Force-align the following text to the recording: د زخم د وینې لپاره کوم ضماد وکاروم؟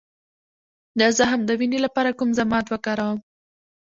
د 0.99 1.01
زخم 1.17 1.41
د 1.45 1.51
وینې 1.59 1.79
لپاره 1.85 2.15
کوم 2.19 2.29
ضماد 2.39 2.65
وکاروم؟ 2.69 3.19